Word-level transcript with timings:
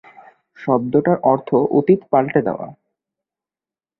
শব্দটার 0.59 1.17
অর্থ 1.23 1.49
অতীত 1.77 2.01
পাল্টে 2.11 2.41
দেওয়া। 2.47 2.67